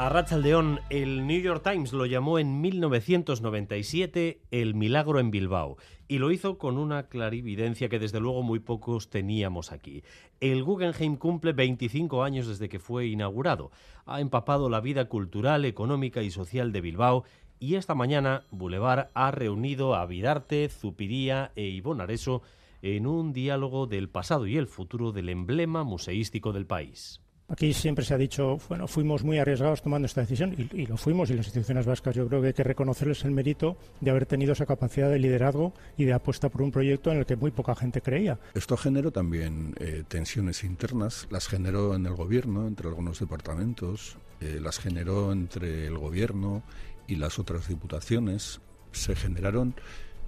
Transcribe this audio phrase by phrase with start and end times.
[0.00, 5.76] A Rachaldeón, el New York Times lo llamó en 1997 el milagro en Bilbao
[6.08, 10.02] y lo hizo con una clarividencia que desde luego muy pocos teníamos aquí.
[10.40, 13.72] El Guggenheim cumple 25 años desde que fue inaugurado.
[14.06, 17.24] Ha empapado la vida cultural, económica y social de Bilbao
[17.58, 22.40] y esta mañana Boulevard ha reunido a Vidarte, Zupiría e Ivón Areso
[22.80, 27.20] en un diálogo del pasado y el futuro del emblema museístico del país.
[27.50, 30.96] Aquí siempre se ha dicho, bueno, fuimos muy arriesgados tomando esta decisión y, y, lo
[30.96, 34.24] fuimos y las instituciones vascas yo creo que hay que reconocerles el mérito de haber
[34.24, 37.50] tenido esa capacidad de liderazgo y de apuesta por un proyecto en el que muy
[37.50, 38.38] poca gente creía.
[38.54, 44.58] Esto generó también eh, tensiones internas, las generó en el gobierno, entre algunos departamentos, eh,
[44.62, 46.62] las generó entre el gobierno
[47.08, 48.60] y las otras diputaciones,
[48.92, 49.74] se generaron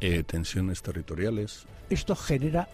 [0.00, 1.66] eh, tensiones territoriales.
[1.88, 2.68] Esto genera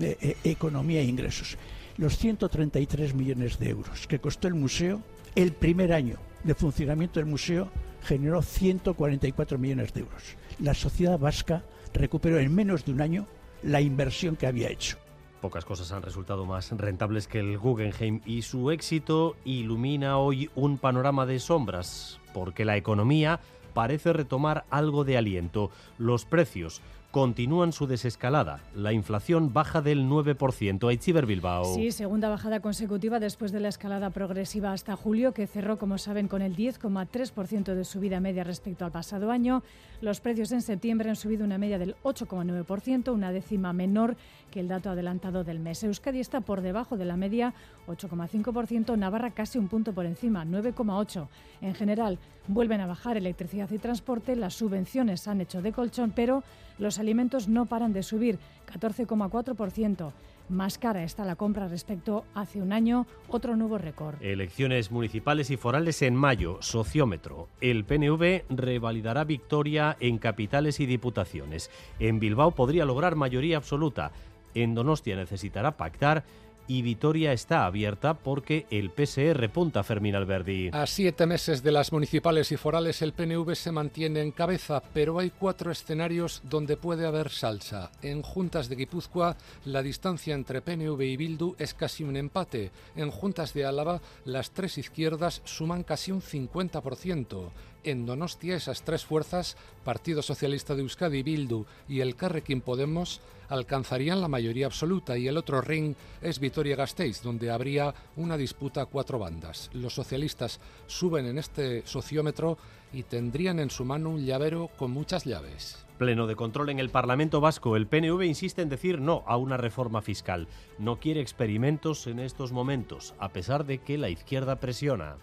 [0.00, 1.58] eh, economía e ingresos
[1.98, 5.02] los 133 millones de euros que costó el museo,
[5.34, 7.68] el primer año de funcionamiento del museo
[8.02, 10.22] generó 144 millones de euros.
[10.60, 13.26] La sociedad vasca recuperó en menos de un año
[13.62, 14.96] la inversión que había hecho.
[15.40, 20.78] Pocas cosas han resultado más rentables que el Guggenheim y su éxito ilumina hoy un
[20.78, 23.40] panorama de sombras, porque la economía
[23.72, 25.70] parece retomar algo de aliento.
[25.96, 26.80] Los precios
[27.18, 28.60] continúan su desescalada.
[28.76, 30.88] La inflación baja del 9%.
[30.88, 31.74] Aichiber Bilbao.
[31.74, 36.28] Sí, segunda bajada consecutiva después de la escalada progresiva hasta julio, que cerró, como saben,
[36.28, 39.64] con el 10,3% de subida media respecto al pasado año.
[40.00, 44.16] Los precios en septiembre han subido una media del 8,9%, una décima menor
[44.52, 45.82] que el dato adelantado del mes.
[45.82, 47.52] Euskadi está por debajo de la media,
[47.88, 51.26] 8,5%, Navarra casi un punto por encima, 9,8%.
[51.62, 56.44] En general, vuelven a bajar electricidad y transporte, las subvenciones han hecho de colchón, pero
[56.78, 58.38] los alimentos no paran de subir,
[58.72, 60.12] 14,4%.
[60.48, 64.22] Más cara está la compra respecto hace un año, otro nuevo récord.
[64.22, 67.48] Elecciones municipales y forales en mayo, sociómetro.
[67.60, 71.70] El PNV revalidará victoria en capitales y diputaciones.
[71.98, 74.12] En Bilbao podría lograr mayoría absoluta.
[74.54, 76.24] En Donostia necesitará pactar
[76.68, 80.68] y Vitoria está abierta porque el PSR punta Fermín Alberdi.
[80.72, 85.18] A siete meses de las municipales y forales el PNV se mantiene en cabeza, pero
[85.18, 87.90] hay cuatro escenarios donde puede haber salsa.
[88.02, 92.70] En Juntas de Guipúzcoa la distancia entre PNV y Bildu es casi un empate.
[92.94, 97.50] En Juntas de Álava las tres izquierdas suman casi un 50%.
[97.84, 104.20] En Donostia esas tres fuerzas, Partido Socialista de Euskadi, Bildu y el Carrequín Podemos, alcanzarían
[104.20, 109.18] la mayoría absoluta y el otro ring es Vitoria-Gasteiz, donde habría una disputa a cuatro
[109.18, 109.70] bandas.
[109.72, 112.58] Los socialistas suben en este sociómetro
[112.92, 115.86] y tendrían en su mano un llavero con muchas llaves.
[115.98, 117.76] Pleno de control en el Parlamento Vasco.
[117.76, 120.48] El PNV insiste en decir no a una reforma fiscal.
[120.78, 125.16] No quiere experimentos en estos momentos, a pesar de que la izquierda presiona.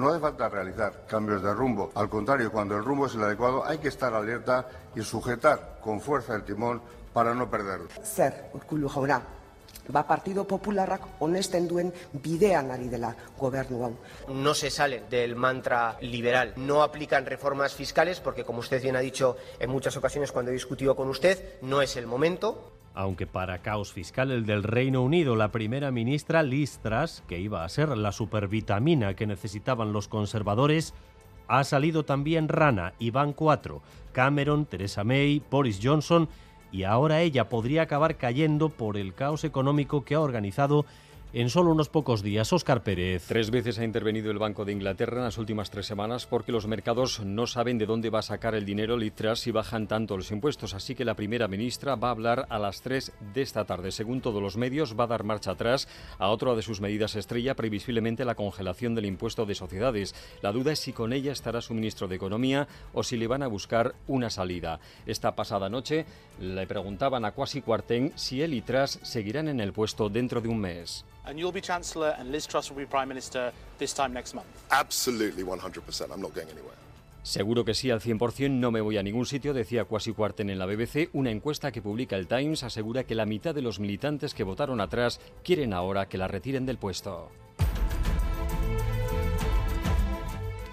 [0.00, 1.92] No hace falta realizar cambios de rumbo.
[1.94, 4.66] Al contrario, cuando el rumbo es el adecuado, hay que estar alerta
[4.96, 6.80] y sujetar con fuerza el timón
[7.12, 7.88] para no perderlo.
[8.02, 9.20] Zer, Urkullu jauna,
[9.88, 13.94] ba Partido Popularrak honesten duen bidean ari dela gobernu hau.
[14.28, 16.54] No se sale del mantra liberal.
[16.56, 20.54] No aplican reformas fiscales porque, como usted bien ha dicho en muchas ocasiones cuando he
[20.54, 22.72] discutido con usted, no es el momento.
[22.94, 27.64] Aunque para caos fiscal el del Reino Unido, la primera ministra Liz Truss, que iba
[27.64, 30.92] a ser la supervitamina que necesitaban los conservadores,
[31.46, 33.80] ha salido también Rana, Iván IV,
[34.12, 36.28] Cameron, Theresa May, Boris Johnson
[36.72, 40.86] y ahora ella podría acabar cayendo por el caos económico que ha organizado
[41.32, 42.52] en solo unos pocos días.
[42.52, 43.24] Óscar Pérez.
[43.28, 46.66] Tres veces ha intervenido el Banco de Inglaterra en las últimas tres semanas porque los
[46.66, 50.30] mercados no saben de dónde va a sacar el dinero litras si bajan tanto los
[50.30, 50.74] impuestos.
[50.74, 53.92] Así que la primera ministra va a hablar a las tres de esta tarde.
[53.92, 57.54] Según todos los medios, va a dar marcha atrás a otra de sus medidas estrella,
[57.54, 60.14] previsiblemente la congelación del impuesto de sociedades.
[60.42, 63.42] La duda es si con ella estará su ministro de Economía o si le van
[63.42, 64.80] a buscar una salida.
[65.06, 66.06] Esta pasada noche
[66.40, 70.48] le preguntaban a Kwasi Kwarteng si él y Truss seguirán en el puesto dentro de
[70.48, 71.04] un mes.
[71.26, 74.46] And you'll be Chancellor and Liz Truss will be Prime Minister this time next month?
[74.70, 76.12] Absolutely 100%.
[76.12, 76.76] I'm not going anywhere.
[77.22, 80.58] Seguro que sí, al 100% no me voy a ningún sitio, decía Kwasi Kwarteng en
[80.58, 81.10] la BBC.
[81.12, 84.80] Una encuesta que publica el Times asegura que la mitad de los militantes que votaron
[84.80, 87.30] atrás quieren ahora que la retiren del puesto.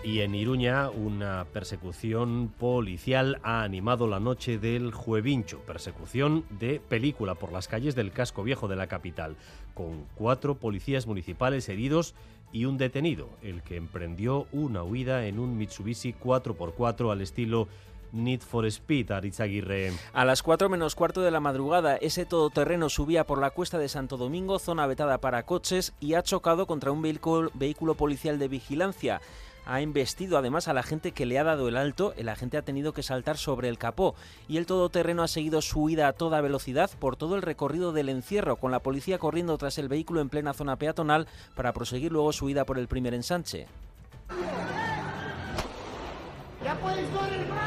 [0.07, 7.35] Y en Iruña, una persecución policial ha animado la noche del Juevincho, persecución de película
[7.35, 9.35] por las calles del casco viejo de la capital,
[9.73, 12.15] con cuatro policías municipales heridos
[12.53, 17.67] y un detenido, el que emprendió una huida en un Mitsubishi 4x4 al estilo
[18.13, 19.91] Need for Speed, Aritzaguirre.
[20.13, 23.89] A las 4 menos cuarto de la madrugada, ese todoterreno subía por la cuesta de
[23.89, 28.47] Santo Domingo, zona vetada para coches, y ha chocado contra un vehículo, vehículo policial de
[28.47, 29.19] vigilancia
[29.67, 32.61] ha embestido además a la gente que le ha dado el alto, el agente ha
[32.61, 34.15] tenido que saltar sobre el capó
[34.47, 38.07] y el todoterreno ha seguido su huida a toda velocidad por todo el recorrido del
[38.07, 42.31] encierro, con la policía corriendo tras el vehículo en plena zona peatonal para proseguir luego
[42.31, 43.67] su huida por el primer ensanche.
[46.63, 47.66] ¡Ya más!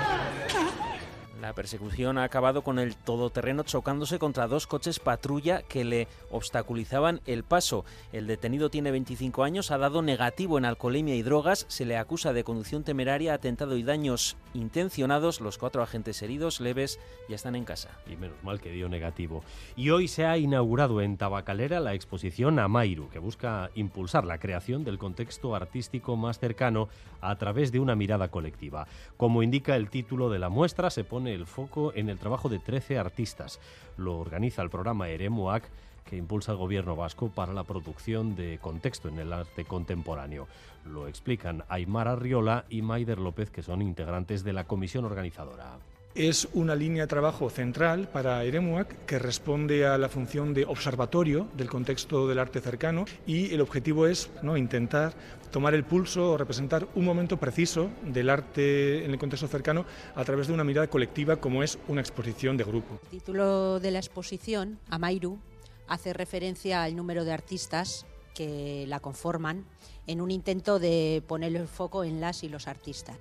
[1.41, 7.23] La persecución ha acabado con el todoterreno chocándose contra dos coches patrulla que le obstaculizaban
[7.25, 7.87] el paso.
[8.13, 12.35] El detenido tiene 25 años, ha dado negativo en alcoholemia y drogas, se le acusa
[12.35, 15.41] de conducción temeraria, atentado y daños intencionados.
[15.41, 17.89] Los cuatro agentes heridos leves ya están en casa.
[18.07, 19.43] Y menos mal que dio negativo.
[19.77, 24.85] Y hoy se ha inaugurado en Tabacalera la exposición Amairu, que busca impulsar la creación
[24.85, 26.91] del contexto artístico más cercano
[27.23, 28.87] a través de una mirada colectiva.
[29.17, 32.59] Como indica el título de la muestra, se pone el foco en el trabajo de
[32.59, 33.61] 13 artistas.
[33.97, 35.69] Lo organiza el programa Eremuac
[36.05, 40.49] que impulsa el gobierno vasco para la producción de contexto en el arte contemporáneo.
[40.85, 45.79] Lo explican Aymar Arriola y Maider López, que son integrantes de la comisión organizadora.
[46.17, 51.47] Es una línea de trabajo central para Eremuac que responde a la función de observatorio
[51.57, 54.57] del contexto del arte cercano y el objetivo es ¿no?
[54.57, 55.15] intentar
[55.53, 59.85] tomar el pulso o representar un momento preciso del arte en el contexto cercano
[60.17, 62.99] a través de una mirada colectiva como es una exposición de grupo.
[63.05, 65.39] El título de la exposición, Amairu,
[65.87, 68.05] hace referencia al número de artistas
[68.35, 69.65] que la conforman
[70.09, 73.17] en un intento de poner el foco en las y los artistas.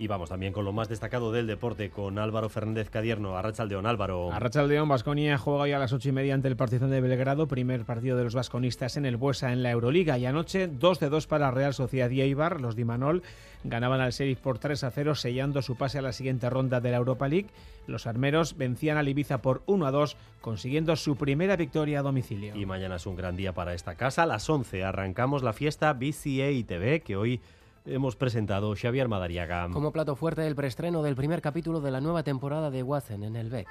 [0.00, 3.36] Y vamos también con lo más destacado del deporte, con Álvaro Fernández Cadierno.
[3.36, 4.32] Arrachaldeón, Álvaro.
[4.32, 7.84] Arrachaldeón, Basconia juega hoy a las ocho y media ante el Partizan de Belgrado, primer
[7.84, 10.16] partido de los vasconistas en el Buesa en la Euroliga.
[10.16, 12.62] Y anoche, 2 de 2 para Real Sociedad y Eibar.
[12.62, 13.22] Los Dimanol
[13.62, 16.92] ganaban al Sheriff por 3 a 0, sellando su pase a la siguiente ronda de
[16.92, 17.48] la Europa League.
[17.86, 22.56] Los armeros vencían al Ibiza por 1 a 2, consiguiendo su primera victoria a domicilio.
[22.56, 24.22] Y mañana es un gran día para esta casa.
[24.22, 27.42] A las 11 arrancamos la fiesta BCA TV, que hoy
[27.84, 29.68] hemos presentado Xavier Madariaga.
[29.70, 33.36] Como plato fuerte el preestreno del primer capítulo de la nueva temporada de Watson en
[33.36, 33.68] el BEC.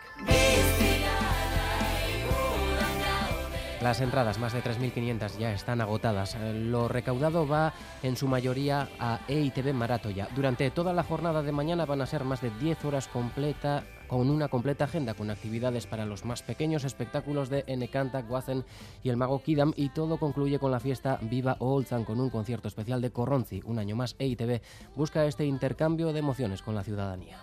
[3.81, 6.35] Las entradas, más de 3.500, ya están agotadas.
[6.53, 7.73] Lo recaudado va
[8.03, 10.27] en su mayoría a EITB Maratoya.
[10.35, 14.29] Durante toda la jornada de mañana van a ser más de 10 horas completa, con
[14.29, 18.65] una completa agenda con actividades para los más pequeños, espectáculos de Enecanta, Guazen
[19.01, 22.67] y el mago Kidam y todo concluye con la fiesta Viva Olzan con un concierto
[22.67, 23.61] especial de Corronzi.
[23.63, 24.61] Un año más EITB
[24.97, 27.37] busca este intercambio de emociones con la ciudadanía.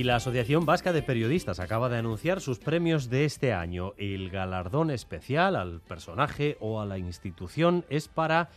[0.00, 3.92] Y la Asociación Vasca de Periodistas acaba de anunciar sus premios de este año.
[3.98, 8.48] El galardón especial al personaje o a la institución es para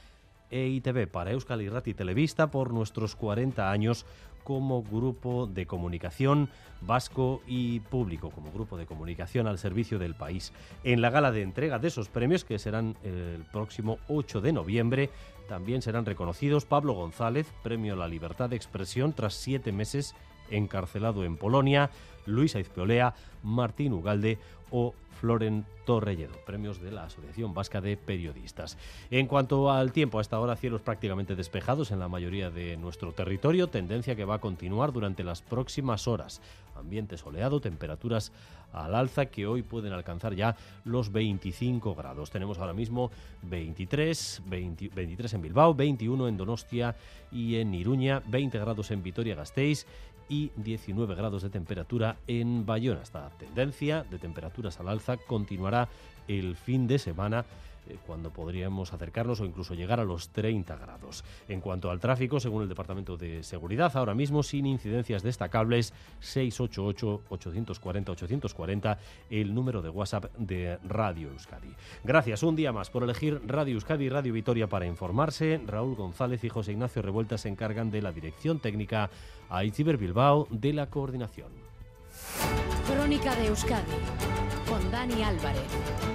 [0.51, 4.05] EITB, para Euskal Irrati Televista, por nuestros 40 años
[4.45, 6.47] como grupo de comunicación
[6.79, 10.53] vasco y público, como grupo de comunicación al servicio del país.
[10.85, 15.09] En la gala de entrega de esos premios, que serán el próximo 8 de noviembre,
[15.49, 20.15] también serán reconocidos Pablo González, Premio a la Libertad de Expresión tras siete meses
[20.49, 21.89] encarcelado en Polonia,
[22.25, 23.13] Luis Aizpeolea,
[23.43, 24.37] Martín Ugalde
[24.71, 28.77] o Floren Torrelledo, premios de la Asociación Vasca de Periodistas.
[29.09, 33.67] En cuanto al tiempo, hasta ahora cielos prácticamente despejados en la mayoría de nuestro territorio,
[33.67, 36.41] tendencia que va a continuar durante las próximas horas.
[36.75, 38.33] Ambiente soleado, temperaturas
[38.73, 42.31] al alza que hoy pueden alcanzar ya los 25 grados.
[42.31, 43.11] Tenemos ahora mismo
[43.43, 46.95] 23, 23 en Bilbao, 21 en Donostia
[47.31, 49.85] y en Iruña, 20 grados en Vitoria-Gasteiz
[50.29, 53.01] y 19 grados de temperatura en Bayona.
[53.01, 55.89] Esta tendencia de temperaturas al alza continuará
[56.27, 57.45] el fin de semana
[57.87, 61.23] eh, cuando podríamos acercarnos o incluso llegar a los 30 grados.
[61.47, 68.97] En cuanto al tráfico, según el Departamento de Seguridad, ahora mismo sin incidencias destacables, 688-840-840,
[69.29, 71.73] el número de WhatsApp de Radio Euskadi.
[72.03, 75.61] Gracias un día más por elegir Radio Euskadi y Radio Vitoria para informarse.
[75.65, 79.09] Raúl González y José Ignacio Revuelta se encargan de la dirección técnica,
[79.49, 81.51] a Itziber Bilbao de la coordinación.
[82.87, 83.91] Crónica de Euskadi
[84.67, 86.12] con Dani Álvarez.